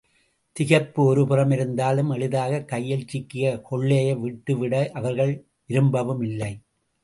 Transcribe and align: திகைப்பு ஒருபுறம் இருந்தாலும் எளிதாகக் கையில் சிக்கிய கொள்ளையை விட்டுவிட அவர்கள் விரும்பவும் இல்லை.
திகைப்பு 0.59 0.99
ஒருபுறம் 1.05 1.51
இருந்தாலும் 1.51 2.09
எளிதாகக் 2.09 2.67
கையில் 2.67 3.07
சிக்கிய 3.07 3.61
கொள்ளையை 3.61 4.15
விட்டுவிட 4.15 4.89
அவர்கள் 4.93 5.47
விரும்பவும் 5.65 6.21
இல்லை. 6.21 6.61